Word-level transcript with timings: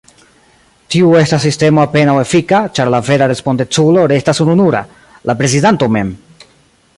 Tiu 0.93 1.11
estas 1.17 1.43
sistemo 1.47 1.83
apenaŭ 1.83 2.15
efika, 2.21 2.61
ĉar 2.79 2.91
la 2.95 3.03
vera 3.09 3.27
respondeculo 3.33 4.07
restas 4.13 4.41
ununura: 4.47 4.83
la 5.31 5.37
prezidanto 5.43 5.91
mem. 5.99 6.13